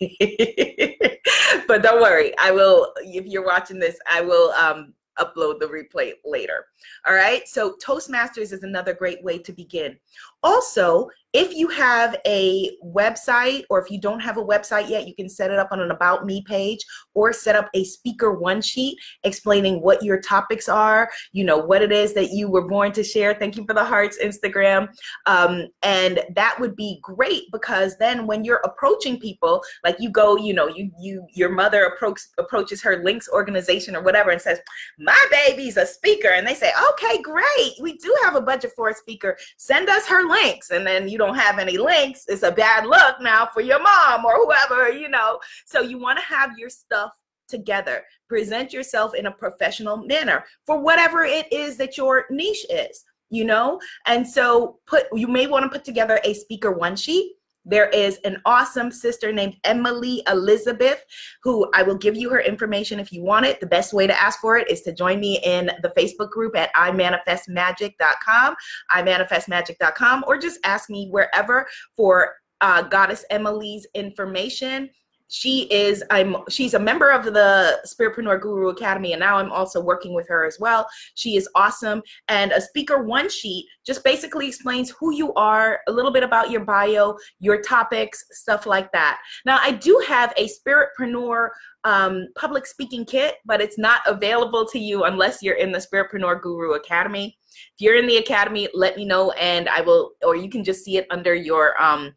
but 1.66 1.82
don't 1.82 2.00
worry, 2.00 2.36
I 2.38 2.50
will, 2.52 2.92
if 3.02 3.26
you're 3.26 3.44
watching 3.44 3.78
this, 3.78 3.98
I 4.08 4.20
will 4.20 4.52
um, 4.52 4.94
upload 5.18 5.58
the 5.58 5.66
replay 5.66 6.12
later. 6.24 6.66
All 7.06 7.14
right. 7.14 7.46
So 7.46 7.76
Toastmasters 7.84 8.52
is 8.52 8.62
another 8.62 8.94
great 8.94 9.22
way 9.22 9.38
to 9.38 9.52
begin. 9.52 9.98
Also, 10.42 11.08
if 11.32 11.54
you 11.54 11.68
have 11.68 12.14
a 12.26 12.70
website 12.84 13.62
or 13.70 13.80
if 13.82 13.90
you 13.90 13.98
don't 13.98 14.20
have 14.20 14.36
a 14.36 14.44
website 14.44 14.90
yet, 14.90 15.08
you 15.08 15.14
can 15.14 15.30
set 15.30 15.50
it 15.50 15.58
up 15.58 15.68
on 15.72 15.80
an 15.80 15.90
About 15.90 16.26
Me 16.26 16.44
page 16.46 16.84
or 17.14 17.32
set 17.32 17.56
up 17.56 17.70
a 17.72 17.84
speaker 17.84 18.34
one 18.34 18.60
sheet 18.60 18.98
explaining 19.24 19.80
what 19.80 20.02
your 20.02 20.20
topics 20.20 20.68
are, 20.68 21.10
you 21.32 21.42
know, 21.42 21.56
what 21.56 21.80
it 21.80 21.90
is 21.90 22.12
that 22.14 22.32
you 22.32 22.50
were 22.50 22.68
born 22.68 22.92
to 22.92 23.02
share. 23.02 23.32
Thank 23.32 23.56
you 23.56 23.64
for 23.64 23.72
the 23.72 23.84
hearts, 23.84 24.18
Instagram. 24.22 24.88
Um, 25.24 25.68
and 25.82 26.20
that 26.34 26.60
would 26.60 26.76
be 26.76 26.98
great 27.02 27.44
because 27.50 27.96
then 27.96 28.26
when 28.26 28.44
you're 28.44 28.60
approaching 28.64 29.18
people, 29.18 29.62
like 29.84 29.96
you 29.98 30.10
go, 30.10 30.36
you 30.36 30.52
know, 30.52 30.68
you, 30.68 30.90
you, 31.00 31.26
your 31.32 31.48
mother 31.48 31.84
approach, 31.84 32.20
approaches 32.38 32.82
her 32.82 33.02
links 33.02 33.28
organization 33.32 33.96
or 33.96 34.02
whatever 34.02 34.30
and 34.30 34.40
says, 34.40 34.58
my 34.98 35.18
baby's 35.30 35.78
a 35.78 35.86
speaker. 35.86 36.28
And 36.28 36.46
they 36.46 36.54
say, 36.54 36.72
okay, 36.90 37.22
great. 37.22 37.72
We 37.80 37.96
do 37.96 38.14
have 38.22 38.36
a 38.36 38.42
budget 38.42 38.72
for 38.76 38.90
a 38.90 38.94
speaker. 38.94 39.38
Send 39.56 39.88
us 39.88 40.06
her 40.06 40.28
links. 40.32 40.70
And 40.70 40.86
then 40.86 41.08
you 41.08 41.18
don't 41.18 41.36
have 41.36 41.58
any 41.58 41.78
links, 41.78 42.24
it's 42.28 42.42
a 42.42 42.50
bad 42.50 42.86
look 42.86 43.20
now 43.20 43.48
for 43.52 43.60
your 43.60 43.82
mom 43.82 44.24
or 44.24 44.44
whoever, 44.44 44.90
you 44.90 45.08
know. 45.08 45.38
So 45.66 45.80
you 45.80 45.98
want 45.98 46.18
to 46.18 46.24
have 46.24 46.58
your 46.58 46.70
stuff 46.70 47.12
together. 47.48 48.02
Present 48.28 48.72
yourself 48.72 49.14
in 49.14 49.26
a 49.26 49.30
professional 49.30 49.98
manner 49.98 50.44
for 50.66 50.80
whatever 50.80 51.24
it 51.24 51.52
is 51.52 51.76
that 51.76 51.96
your 51.96 52.24
niche 52.30 52.66
is, 52.70 53.04
you 53.30 53.44
know? 53.44 53.78
And 54.06 54.26
so 54.26 54.78
put 54.86 55.04
you 55.12 55.28
may 55.28 55.46
want 55.46 55.64
to 55.64 55.68
put 55.68 55.84
together 55.84 56.18
a 56.24 56.34
speaker 56.34 56.72
one 56.72 56.96
sheet 56.96 57.34
there 57.64 57.88
is 57.90 58.18
an 58.24 58.40
awesome 58.44 58.90
sister 58.90 59.32
named 59.32 59.56
Emily 59.64 60.22
Elizabeth, 60.28 61.04
who 61.42 61.70
I 61.74 61.82
will 61.82 61.96
give 61.96 62.16
you 62.16 62.30
her 62.30 62.40
information 62.40 62.98
if 62.98 63.12
you 63.12 63.22
want 63.22 63.46
it. 63.46 63.60
The 63.60 63.66
best 63.66 63.92
way 63.92 64.06
to 64.06 64.20
ask 64.20 64.40
for 64.40 64.56
it 64.56 64.70
is 64.70 64.82
to 64.82 64.92
join 64.92 65.20
me 65.20 65.40
in 65.44 65.70
the 65.82 65.92
Facebook 65.96 66.30
group 66.30 66.56
at 66.56 66.74
imanifestmagic.com, 66.74 68.56
imanifestmagic.com, 68.90 70.24
or 70.26 70.38
just 70.38 70.58
ask 70.64 70.90
me 70.90 71.08
wherever 71.10 71.66
for 71.96 72.34
uh, 72.60 72.82
Goddess 72.82 73.24
Emily's 73.30 73.86
information 73.94 74.88
she 75.32 75.62
is 75.72 76.04
i'm 76.10 76.36
she's 76.50 76.74
a 76.74 76.78
member 76.78 77.10
of 77.10 77.24
the 77.24 77.80
spiritpreneur 77.86 78.38
guru 78.38 78.68
academy 78.68 79.14
and 79.14 79.20
now 79.20 79.38
i'm 79.38 79.50
also 79.50 79.80
working 79.80 80.12
with 80.12 80.28
her 80.28 80.44
as 80.44 80.58
well. 80.60 80.86
She 81.14 81.36
is 81.36 81.48
awesome. 81.54 82.02
And 82.28 82.52
a 82.52 82.60
speaker 82.60 83.02
one 83.02 83.30
sheet 83.30 83.66
just 83.86 84.04
basically 84.04 84.46
explains 84.46 84.90
who 84.90 85.14
you 85.14 85.32
are 85.34 85.80
a 85.88 85.92
little 85.92 86.10
bit 86.10 86.22
about 86.22 86.50
your 86.50 86.64
bio 86.64 87.16
your 87.40 87.62
topics 87.62 88.24
stuff 88.30 88.66
like 88.66 88.92
that. 88.92 89.20
Now 89.46 89.58
i 89.62 89.72
do 89.72 90.04
have 90.06 90.34
a 90.36 90.48
spiritpreneur 90.48 91.48
um, 91.84 92.28
public 92.36 92.66
speaking 92.66 93.06
kit 93.06 93.36
but 93.46 93.62
it's 93.62 93.78
not 93.78 94.02
available 94.06 94.66
to 94.66 94.78
you 94.78 95.04
unless 95.04 95.42
you're 95.42 95.56
in 95.56 95.72
the 95.72 95.78
spiritpreneur 95.78 96.42
guru 96.42 96.74
academy. 96.74 97.38
If 97.74 97.80
you're 97.80 97.96
in 97.96 98.06
the 98.06 98.18
academy 98.18 98.68
let 98.74 98.96
me 98.96 99.06
know 99.06 99.30
and 99.32 99.68
i 99.68 99.80
will 99.80 100.12
or 100.22 100.36
you 100.36 100.50
can 100.50 100.62
just 100.62 100.84
see 100.84 100.98
it 100.98 101.06
under 101.10 101.34
your 101.34 101.80
um, 101.82 102.12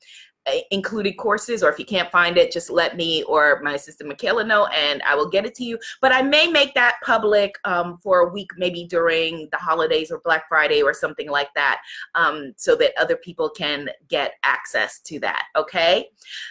included 0.70 1.18
courses 1.18 1.64
or 1.64 1.72
if 1.72 1.80
you 1.80 1.86
can't 1.86 2.12
find 2.12 2.38
it 2.38 2.52
just 2.52 2.70
let 2.70 2.96
me 2.96 3.24
or 3.24 3.60
my 3.64 3.74
assistant 3.74 4.08
michaela 4.08 4.44
know 4.44 4.68
and 4.68 5.02
i 5.04 5.16
will 5.16 5.30
get 5.30 5.46
it 5.46 5.56
to 5.56 5.64
you. 5.64 5.78
But 6.02 6.12
i 6.12 6.22
may 6.22 6.48
make 6.48 6.74
that 6.76 6.98
public 7.04 7.56
um, 7.66 7.98
for 8.04 8.20
a 8.20 8.32
week 8.32 8.52
maybe 8.58 8.86
during 8.86 9.50
the 9.52 9.58
holidays 9.58 10.12
or 10.12 10.22
black 10.24 10.48
friday 10.48 10.82
or 10.84 10.94
something 10.94 11.30
like 11.30 11.50
that 11.56 11.82
um, 12.14 12.54
so 12.58 12.76
that 12.76 12.92
other 13.00 13.16
people 13.16 13.50
can 13.50 13.90
get 14.08 14.34
access 14.44 15.00
to 15.02 15.20
that 15.20 15.46
okay? 15.56 16.10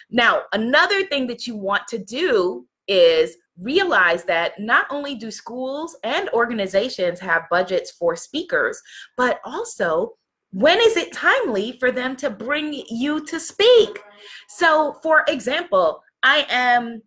Now 0.09 0.43
another 0.53 1.05
thing 1.05 1.27
that 1.27 1.47
you 1.47 1.55
want 1.55 1.87
to 1.87 1.97
do 1.97 2.67
is 2.87 3.37
realize 3.59 4.25
that 4.25 4.59
not 4.59 4.85
only 4.89 5.15
do 5.15 5.31
schools 5.31 5.95
and 6.03 6.29
organizations 6.29 7.19
have 7.19 7.43
budgets 7.49 7.91
for 7.91 8.15
speakers 8.15 8.81
but 9.15 9.39
also 9.45 10.13
when 10.55 10.79
is 10.79 10.95
it 10.95 11.11
timely 11.11 11.73
for 11.79 11.91
them 11.91 12.15
to 12.15 12.29
bring 12.29 12.85
you 12.89 13.25
to 13.25 13.41
speak? 13.41 13.99
So, 14.47 14.97
for 15.03 15.25
example, 15.27 16.01
I 16.23 16.45
am 16.49 17.01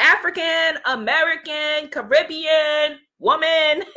African 0.00 0.82
American, 0.84 1.90
Caribbean 1.90 2.98
woman, 3.20 3.84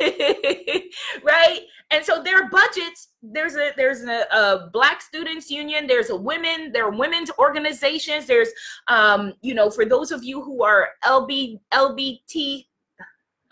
right? 1.24 1.60
And 1.90 2.04
so 2.04 2.22
there 2.22 2.44
are 2.44 2.48
budgets. 2.48 3.08
There's 3.24 3.56
a 3.56 3.72
there's 3.76 4.04
a, 4.04 4.24
a, 4.30 4.70
Black 4.72 5.02
Students 5.02 5.50
Union. 5.50 5.88
There's 5.88 6.10
a 6.10 6.16
women. 6.16 6.70
There 6.72 6.86
are 6.86 6.96
women's 6.96 7.32
organizations. 7.40 8.26
There's 8.26 8.50
um 8.86 9.34
you 9.42 9.54
know 9.54 9.68
for 9.68 9.84
those 9.84 10.12
of 10.12 10.22
you 10.22 10.42
who 10.42 10.62
are 10.62 10.90
LB 11.04 11.58
LBT 11.72 12.66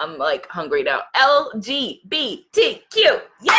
I'm 0.00 0.16
like 0.16 0.48
hungry 0.48 0.82
now. 0.82 1.02
LGBTQ. 1.14 2.80
Yeah. 3.42 3.52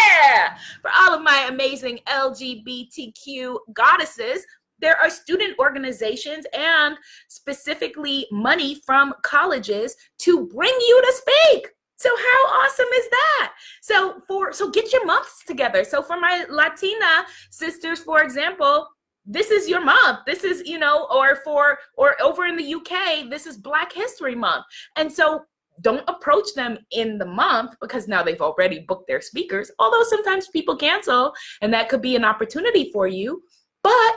All 1.11 1.17
of 1.17 1.23
my 1.23 1.47
amazing 1.49 1.99
LGBTQ 2.07 3.57
goddesses, 3.73 4.45
there 4.79 4.95
are 4.95 5.09
student 5.09 5.59
organizations 5.59 6.45
and 6.57 6.95
specifically 7.27 8.27
money 8.31 8.79
from 8.85 9.13
colleges 9.21 9.93
to 10.19 10.47
bring 10.47 10.71
you 10.71 11.01
to 11.01 11.13
speak. 11.13 11.67
So 11.97 12.07
how 12.15 12.63
awesome 12.63 12.87
is 12.95 13.09
that? 13.09 13.53
So 13.81 14.21
for 14.25 14.53
so 14.53 14.69
get 14.69 14.93
your 14.93 15.05
months 15.05 15.43
together. 15.45 15.83
So 15.83 16.01
for 16.01 16.17
my 16.17 16.45
Latina 16.49 17.25
sisters, 17.49 17.99
for 17.99 18.23
example, 18.23 18.87
this 19.25 19.51
is 19.51 19.67
your 19.67 19.83
month. 19.83 20.19
This 20.25 20.45
is, 20.45 20.65
you 20.65 20.79
know, 20.79 21.09
or 21.11 21.35
for 21.43 21.77
or 21.97 22.15
over 22.21 22.45
in 22.45 22.55
the 22.55 22.73
UK, 22.75 23.29
this 23.29 23.45
is 23.45 23.57
Black 23.57 23.91
History 23.91 24.33
Month. 24.33 24.63
And 24.95 25.11
so 25.11 25.41
don't 25.79 26.03
approach 26.07 26.53
them 26.55 26.77
in 26.91 27.17
the 27.17 27.25
month 27.25 27.75
because 27.79 28.07
now 28.07 28.21
they've 28.21 28.41
already 28.41 28.79
booked 28.79 29.07
their 29.07 29.21
speakers. 29.21 29.71
Although 29.79 30.03
sometimes 30.03 30.47
people 30.49 30.75
cancel 30.75 31.33
and 31.61 31.73
that 31.73 31.89
could 31.89 32.01
be 32.01 32.15
an 32.15 32.25
opportunity 32.25 32.91
for 32.91 33.07
you. 33.07 33.43
But 33.83 34.15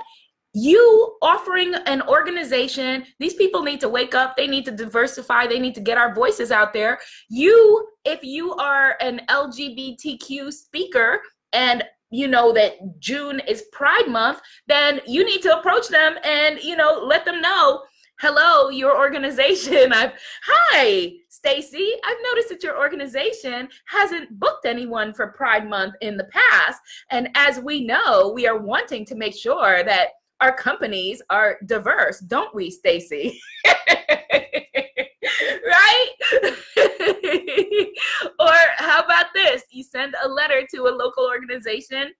you 0.52 1.16
offering 1.20 1.74
an 1.86 2.02
organization, 2.02 3.04
these 3.18 3.34
people 3.34 3.62
need 3.62 3.80
to 3.80 3.88
wake 3.88 4.14
up, 4.14 4.36
they 4.36 4.46
need 4.46 4.64
to 4.66 4.70
diversify, 4.70 5.46
they 5.46 5.58
need 5.58 5.74
to 5.74 5.80
get 5.80 5.98
our 5.98 6.14
voices 6.14 6.52
out 6.52 6.72
there. 6.72 6.98
You, 7.28 7.88
if 8.04 8.22
you 8.22 8.54
are 8.54 8.96
an 9.00 9.22
LGBTQ 9.28 10.52
speaker 10.52 11.20
and 11.52 11.82
you 12.10 12.28
know 12.28 12.52
that 12.52 12.74
June 13.00 13.40
is 13.48 13.64
Pride 13.72 14.06
Month, 14.06 14.40
then 14.68 15.00
you 15.06 15.24
need 15.24 15.42
to 15.42 15.58
approach 15.58 15.88
them 15.88 16.16
and 16.22 16.60
you 16.62 16.76
know 16.76 17.02
let 17.04 17.24
them 17.24 17.40
know 17.40 17.82
hello 18.20 18.68
your 18.68 18.96
organization 18.96 19.92
i've 19.92 20.12
hi 20.46 21.10
stacy 21.34 21.92
i've 22.04 22.16
noticed 22.30 22.48
that 22.48 22.62
your 22.62 22.78
organization 22.78 23.68
hasn't 23.86 24.38
booked 24.38 24.66
anyone 24.66 25.12
for 25.12 25.28
pride 25.28 25.68
month 25.68 25.94
in 26.00 26.16
the 26.16 26.24
past. 26.24 26.80
And 27.10 27.28
as 27.34 27.58
we 27.60 27.84
know 27.84 28.30
we 28.34 28.46
are 28.46 28.58
wanting 28.58 29.04
to 29.06 29.14
make 29.14 29.34
sure 29.34 29.82
that 29.84 30.08
our 30.40 30.54
companies 30.54 31.22
are 31.30 31.58
diverse 31.66 32.20
don't 32.20 32.54
we 32.54 32.70
stacy? 32.70 33.40
Right? 35.66 36.10
Or 38.38 38.54
how 38.76 39.00
about 39.02 39.26
this? 39.34 39.62
You 39.70 39.82
send 39.82 40.14
a 40.22 40.28
letter 40.28 40.66
to 40.74 40.82
a 40.82 40.90
local 40.90 41.24
organization 41.24 42.12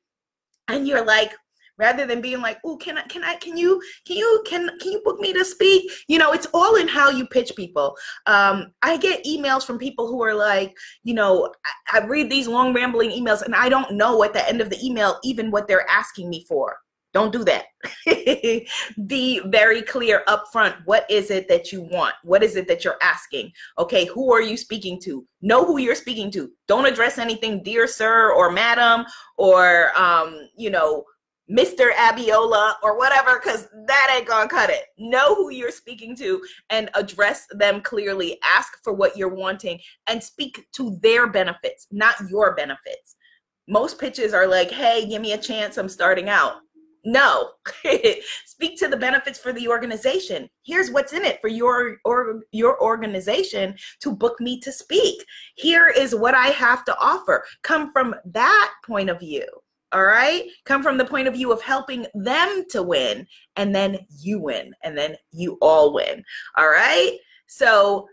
and 0.69 0.87
you're 0.89 1.05
like 1.05 1.33
rather 1.79 2.07
than 2.07 2.21
being 2.21 2.41
like, 2.41 2.59
"Oh, 2.65 2.77
can 2.77 2.99
I 2.99 3.03
can 3.03 3.25
I 3.25 3.35
can 3.37 3.57
you 3.57 3.81
can 4.07 4.17
you 4.17 4.43
can 4.47 4.71
can 4.79 4.93
you 4.93 5.01
book 5.05 5.21
me 5.21 5.33
to 5.33 5.45
speak?" 5.45 5.91
You 6.09 6.19
know, 6.19 6.33
it's 6.33 6.47
all 6.55 6.77
in 6.77 6.89
how 6.89 7.11
you 7.11 7.27
pitch 7.27 7.53
people. 7.57 7.97
Um, 8.27 8.73
I 8.83 8.97
get 8.97 9.25
emails 9.25 9.65
from 9.65 9.79
people 9.79 10.09
who 10.09 10.23
are 10.23 10.35
like, 10.35 10.77
you 11.03 11.15
know, 11.15 11.53
I, 11.93 11.99
I 11.99 12.07
read 12.07 12.31
these 12.31 12.49
long 12.49 12.75
rambling 12.75 13.11
emails 13.11 13.43
and 13.43 13.55
I 13.55 13.69
don't 13.69 13.93
know 13.93 14.23
at 14.25 14.33
the 14.33 14.49
end 14.49 14.61
of 14.61 14.71
the 14.71 14.85
email 14.85 15.19
even 15.25 15.51
what 15.51 15.69
they're 15.69 15.89
asking 15.91 16.31
me 16.31 16.45
for. 16.49 16.79
Don't 17.15 17.33
do 17.33 17.45
that. 17.45 17.67
Be 19.07 19.41
very 19.47 19.83
clear 19.83 20.25
up 20.27 20.47
front. 20.53 20.75
What 20.85 21.09
is 21.09 21.31
it 21.31 21.47
that 21.49 21.71
you 21.71 21.83
want? 21.83 22.15
What 22.25 22.43
is 22.43 22.57
it 22.57 22.67
that 22.67 22.85
you're 22.85 22.99
asking? 23.01 23.53
Okay, 23.79 24.05
who 24.05 24.33
are 24.33 24.43
you 24.43 24.57
speaking 24.57 25.01
to? 25.03 25.25
Know 25.41 25.65
who 25.65 25.79
you're 25.79 25.95
speaking 25.95 26.33
to. 26.33 26.51
Don't 26.67 26.87
address 26.87 27.19
anything, 27.19 27.63
dear 27.63 27.87
sir 27.87 28.33
or 28.33 28.51
madam, 28.51 29.07
or 29.39 29.97
um, 29.97 30.49
you 30.57 30.71
know, 30.71 31.05
Mr. 31.51 31.93
Abiola 31.93 32.75
or 32.83 32.97
whatever, 32.97 33.39
because 33.39 33.69
that 33.87 34.15
ain't 34.17 34.27
gonna 34.27 34.49
cut 34.49 34.71
it. 34.71 34.85
Know 34.97 35.35
who 35.35 35.51
you're 35.51 35.71
speaking 35.71 36.17
to 36.17 36.43
and 36.71 36.91
address 36.95 37.47
them 37.51 37.83
clearly. 37.83 38.39
Ask 38.43 38.83
for 38.83 38.95
what 38.95 39.17
you're 39.17 39.35
wanting 39.35 39.81
and 40.07 40.23
speak 40.23 40.67
to 40.73 40.99
their 41.03 41.27
benefits, 41.27 41.87
not 41.91 42.17
your 42.31 42.55
benefits. 42.55 43.17
Most 43.69 43.99
pitches 43.99 44.33
are 44.33 44.47
like, 44.47 44.71
hey, 44.71 45.07
give 45.07 45.21
me 45.21 45.33
a 45.33 45.39
chance, 45.39 45.77
I'm 45.77 45.89
starting 45.89 46.29
out. 46.29 46.57
No, 47.07 47.51
speak 48.47 48.79
to 48.79 48.89
the 48.89 48.97
benefits 48.97 49.39
for 49.39 49.53
the 49.53 49.69
organization. 49.69 50.49
Here's 50.63 50.91
what's 50.91 51.13
in 51.13 51.23
it 51.23 51.39
for 51.43 51.49
your 51.49 51.99
or 52.07 52.41
your 52.51 52.83
organization 52.83 53.77
to 54.01 54.17
book 54.17 54.41
me 54.41 54.59
to 54.61 54.73
speak. 54.73 55.23
Here 55.57 55.89
is 55.89 56.15
what 56.15 56.35
I 56.35 56.47
have 56.47 56.83
to 56.87 56.97
offer. 56.99 57.45
Come 57.63 57.93
from 57.93 58.15
that 58.25 58.73
point 58.87 59.11
of 59.11 59.21
view 59.21 59.45
all 59.95 60.05
right 60.05 60.45
come 60.65 60.83
from 60.83 60.99
the 60.99 61.05
point 61.05 61.29
of 61.29 61.35
view 61.35 61.53
of 61.53 61.63
helping 61.63 62.07
them 62.15 62.65
to 62.69 62.83
win 62.83 63.27
and 63.57 63.75
then 63.75 63.99
you 64.19 64.39
win 64.41 64.75
and 64.83 64.99
then 64.99 65.17
you 65.33 65.57
all 65.63 65.95
win 65.95 66.23
all 66.57 66.69
right 66.69 67.19
so 67.47 68.07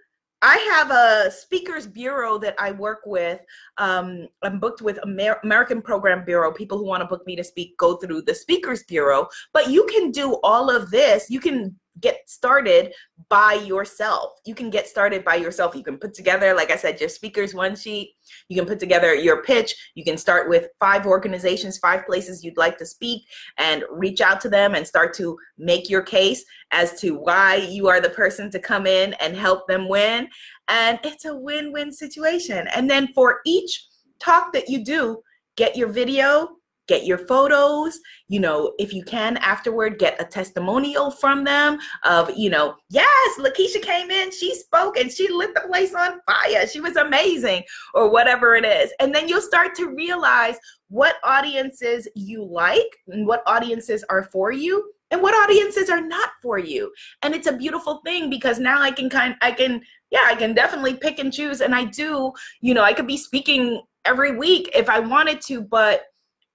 I 0.43 0.57
have 0.71 0.89
a 0.89 1.31
speakers 1.31 1.85
bureau 1.85 2.39
that 2.39 2.55
I 2.57 2.71
work 2.71 3.01
with. 3.05 3.41
Um, 3.77 4.27
I'm 4.41 4.59
booked 4.59 4.81
with 4.81 4.97
Amer- 5.05 5.39
American 5.43 5.83
Program 5.83 6.25
Bureau. 6.25 6.51
People 6.51 6.79
who 6.79 6.85
want 6.85 7.01
to 7.01 7.07
book 7.07 7.25
me 7.27 7.35
to 7.35 7.43
speak 7.43 7.77
go 7.77 7.97
through 7.97 8.23
the 8.23 8.33
speakers 8.33 8.83
bureau. 8.83 9.27
But 9.53 9.69
you 9.69 9.85
can 9.85 10.09
do 10.09 10.39
all 10.43 10.71
of 10.75 10.89
this. 10.89 11.29
You 11.29 11.39
can 11.39 11.75
get 11.99 12.27
started 12.27 12.93
by 13.31 13.53
yourself. 13.53 14.33
You 14.45 14.53
can 14.53 14.69
get 14.69 14.89
started 14.89 15.23
by 15.23 15.35
yourself. 15.35 15.73
You 15.73 15.85
can 15.85 15.97
put 15.97 16.13
together, 16.13 16.53
like 16.53 16.69
I 16.69 16.75
said, 16.75 16.99
your 16.99 17.07
speakers 17.07 17.55
one 17.55 17.77
sheet. 17.77 18.13
You 18.49 18.57
can 18.57 18.65
put 18.65 18.77
together 18.77 19.15
your 19.15 19.41
pitch. 19.41 19.73
You 19.95 20.03
can 20.03 20.17
start 20.17 20.49
with 20.49 20.67
five 20.81 21.05
organizations, 21.05 21.77
five 21.77 22.05
places 22.05 22.43
you'd 22.43 22.57
like 22.57 22.77
to 22.79 22.85
speak, 22.85 23.23
and 23.57 23.85
reach 23.89 24.19
out 24.19 24.41
to 24.41 24.49
them 24.49 24.75
and 24.75 24.85
start 24.85 25.13
to 25.13 25.37
make 25.57 25.89
your 25.89 26.01
case 26.01 26.43
as 26.71 26.99
to 26.99 27.11
why 27.11 27.55
you 27.55 27.87
are 27.87 28.01
the 28.01 28.09
person 28.09 28.51
to 28.51 28.59
come 28.59 28.85
in 28.85 29.13
and 29.21 29.37
help 29.37 29.65
them 29.65 29.87
win. 29.87 30.27
And 30.67 30.99
it's 31.05 31.23
a 31.23 31.33
win 31.33 31.71
win 31.71 31.93
situation. 31.93 32.67
And 32.75 32.89
then 32.89 33.13
for 33.13 33.39
each 33.45 33.87
talk 34.19 34.51
that 34.51 34.67
you 34.67 34.83
do, 34.83 35.21
get 35.55 35.77
your 35.77 35.87
video, 35.87 36.49
get 36.91 37.05
your 37.05 37.21
photos 37.31 37.99
you 38.27 38.39
know 38.39 38.73
if 38.79 38.93
you 38.93 39.03
can 39.03 39.37
afterward 39.37 39.99
get 39.99 40.21
a 40.21 40.25
testimonial 40.25 41.11
from 41.11 41.43
them 41.43 41.79
of 42.03 42.29
you 42.35 42.49
know 42.49 42.75
yes 42.89 43.39
lakeisha 43.39 43.81
came 43.81 44.09
in 44.11 44.31
she 44.31 44.53
spoke 44.55 44.97
and 44.97 45.11
she 45.11 45.27
lit 45.27 45.53
the 45.53 45.61
place 45.61 45.93
on 45.93 46.19
fire. 46.25 46.67
She 46.67 46.79
was 46.79 46.95
amazing 46.95 47.63
or 47.93 48.11
whatever 48.11 48.55
it 48.55 48.65
is. 48.65 48.91
And 48.99 49.13
then 49.13 49.27
you'll 49.27 49.41
start 49.41 49.75
to 49.75 49.93
realize 49.95 50.57
what 50.89 51.15
audiences 51.23 52.07
you 52.15 52.43
like 52.43 52.97
and 53.07 53.25
what 53.27 53.43
audiences 53.45 54.03
are 54.09 54.23
for 54.31 54.51
you 54.51 54.91
and 55.09 55.21
what 55.21 55.33
audiences 55.33 55.89
are 55.89 56.01
not 56.01 56.29
for 56.41 56.57
you. 56.57 56.91
And 57.21 57.33
it's 57.33 57.47
a 57.47 57.57
beautiful 57.57 58.01
thing 58.05 58.29
because 58.29 58.59
now 58.59 58.81
i 58.81 58.91
can 58.91 59.09
kind 59.09 59.35
i 59.41 59.51
can 59.51 59.81
yeah 60.09 60.25
i 60.25 60.35
can 60.35 60.53
definitely 60.53 60.95
pick 60.95 61.19
and 61.19 61.33
choose. 61.33 61.61
And 61.61 61.75
i 61.75 61.85
do 61.85 62.31
you 62.61 62.73
know 62.73 62.83
i 62.83 62.93
could 62.93 63.07
be 63.07 63.17
speaking 63.17 63.81
every 64.03 64.35
week 64.35 64.67
if 64.73 64.89
i 64.89 64.99
wanted 64.99 65.39
to 65.39 65.61
but 65.61 66.05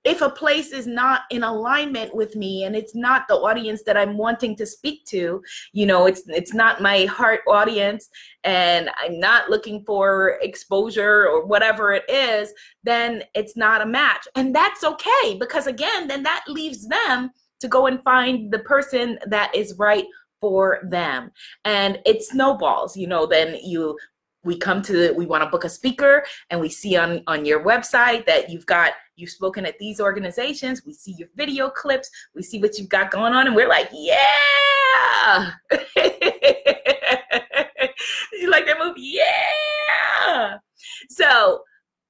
if 0.06 0.22
a 0.22 0.30
place 0.30 0.70
is 0.70 0.86
not 0.86 1.22
in 1.30 1.42
alignment 1.42 2.14
with 2.14 2.36
me 2.36 2.62
and 2.62 2.76
it's 2.76 2.94
not 2.94 3.26
the 3.26 3.34
audience 3.34 3.82
that 3.82 3.96
I'm 3.96 4.16
wanting 4.16 4.54
to 4.56 4.64
speak 4.64 5.04
to, 5.06 5.42
you 5.72 5.84
know, 5.84 6.06
it's 6.06 6.22
it's 6.28 6.54
not 6.54 6.80
my 6.80 7.06
heart 7.06 7.40
audience 7.48 8.08
and 8.44 8.88
I'm 8.98 9.18
not 9.18 9.50
looking 9.50 9.84
for 9.84 10.38
exposure 10.42 11.26
or 11.26 11.44
whatever 11.44 11.92
it 11.92 12.08
is, 12.08 12.52
then 12.84 13.24
it's 13.34 13.56
not 13.56 13.82
a 13.82 13.86
match. 13.86 14.28
And 14.36 14.54
that's 14.54 14.84
okay 14.84 15.36
because 15.40 15.66
again, 15.66 16.06
then 16.06 16.22
that 16.22 16.44
leaves 16.46 16.86
them 16.86 17.32
to 17.58 17.66
go 17.66 17.88
and 17.88 18.00
find 18.04 18.52
the 18.52 18.60
person 18.60 19.18
that 19.26 19.52
is 19.56 19.74
right 19.76 20.06
for 20.40 20.80
them 20.90 21.32
and 21.64 21.98
it 22.04 22.22
snowballs 22.22 22.94
you 22.94 23.06
know 23.06 23.24
then 23.24 23.56
you 23.64 23.96
we 24.44 24.56
come 24.56 24.82
to 24.82 25.12
we 25.12 25.24
want 25.24 25.42
to 25.42 25.48
book 25.48 25.64
a 25.64 25.68
speaker 25.68 26.24
and 26.50 26.60
we 26.60 26.68
see 26.68 26.94
on 26.94 27.22
on 27.26 27.46
your 27.46 27.64
website 27.64 28.26
that 28.26 28.50
you've 28.50 28.66
got 28.66 28.92
you've 29.16 29.30
spoken 29.30 29.66
at 29.66 29.78
these 29.78 30.00
organizations 30.00 30.82
we 30.86 30.92
see 30.92 31.14
your 31.18 31.28
video 31.36 31.68
clips 31.68 32.10
we 32.34 32.42
see 32.42 32.60
what 32.60 32.78
you've 32.78 32.88
got 32.88 33.10
going 33.10 33.32
on 33.32 33.46
and 33.46 33.56
we're 33.56 33.68
like 33.68 33.88
yeah! 33.92 35.50
You 38.46 38.50
like 38.50 38.66
that 38.66 38.78
movie? 38.78 39.00
Yeah! 39.00 40.58
So 41.08 41.62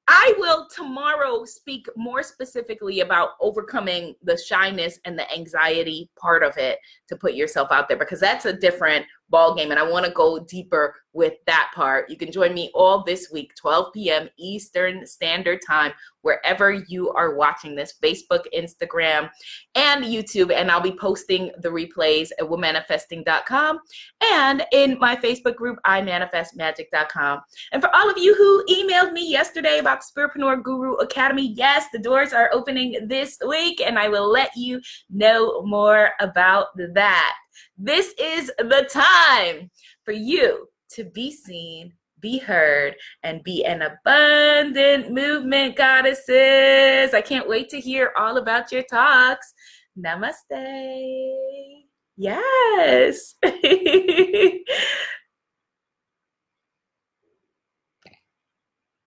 I 0.09 0.35
will 0.39 0.69
tomorrow 0.75 1.45
speak 1.45 1.87
more 1.97 2.23
specifically 2.23 3.01
about 3.01 3.31
overcoming 3.41 4.15
the 4.23 4.37
shyness 4.37 4.99
and 5.05 5.19
the 5.19 5.31
anxiety 5.33 6.11
part 6.19 6.43
of 6.43 6.57
it 6.59 6.79
to 7.09 7.17
put 7.17 7.35
yourself 7.35 7.69
out 7.73 7.89
there 7.89 7.97
because 7.97 8.21
that's 8.21 8.45
a 8.45 8.53
different 8.53 9.07
ball 9.29 9.55
game 9.55 9.71
and 9.71 9.81
I 9.81 9.89
want 9.89 10.07
to 10.07 10.13
go 10.13 10.39
deeper 10.39 10.95
with 11.13 11.35
that 11.47 11.71
part. 11.75 12.11
You 12.11 12.17
can 12.17 12.31
join 12.31 12.53
me 12.55 12.71
all 12.75 13.03
this 13.03 13.31
week 13.33 13.53
12 13.57 13.93
p.m. 13.95 14.29
Eastern 14.39 15.07
Standard 15.07 15.61
Time 15.67 15.93
wherever 16.21 16.73
you 16.73 17.11
are 17.13 17.37
watching 17.37 17.75
this 17.75 17.95
Facebook, 18.03 18.45
Instagram, 18.55 19.31
and 19.77 20.05
YouTube 20.05 20.53
and 20.53 20.71
I'll 20.71 20.81
be 20.81 20.97
posting 20.97 21.53
the 21.61 21.69
replays 21.69 22.31
at 22.39 22.47
womanifesting.com 22.47 23.79
and 24.21 24.67
in 24.73 24.99
my 24.99 25.17
Facebook 25.17 25.55
group 25.55 25.79
imanifestmagic.com. 25.87 27.41
And 27.73 27.81
for 27.81 27.95
all 27.95 28.11
of 28.11 28.19
you 28.19 28.35
who 28.35 28.65
emailed 28.75 29.13
me 29.13 29.31
yesterday 29.31 29.79
about 29.79 30.03
Spiritpreneur 30.03 30.63
Guru 30.63 30.95
Academy, 30.95 31.53
yes, 31.57 31.87
the 31.93 31.99
doors 31.99 32.33
are 32.33 32.51
opening 32.53 33.07
this 33.07 33.39
week 33.47 33.81
and 33.81 33.99
I 33.99 34.09
will 34.09 34.31
let 34.31 34.51
you 34.57 34.81
know 35.11 35.63
more 35.63 36.11
about 36.21 36.67
that. 36.77 37.37
This 37.77 38.15
is 38.19 38.53
the 38.59 38.89
time 38.91 39.71
for 40.05 40.13
you 40.13 40.69
to 40.91 41.05
be 41.05 41.33
seen, 41.33 41.93
be 42.21 42.39
heard, 42.39 42.97
and 43.23 43.43
be 43.43 43.65
an 43.65 43.83
abundant 43.83 45.13
movement 45.13 45.77
goddesses. 45.77 47.15
I 47.15 47.21
can't 47.21 47.49
wait 47.49 47.69
to 47.71 47.81
hear 47.81 48.13
all 48.17 48.37
about 48.39 48.73
your 48.73 48.83
talks. 48.83 49.53
Namaste. 49.99 51.83
Yes. 52.17 53.35